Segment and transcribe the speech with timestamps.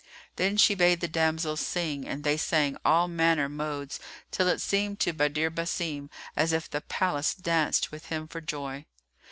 [0.35, 3.99] Then she bade the damsels sing, and they sang all manner modes
[4.31, 8.87] till it seemed to Badr Basim as if the palace danced with him for joy.